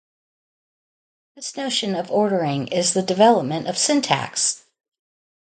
This 1.35 1.55
notion 1.55 1.93
of 1.93 2.09
ordering 2.09 2.69
is 2.69 2.93
the 2.93 3.03
development 3.03 3.67
of 3.67 3.77
syntax. 3.77 4.63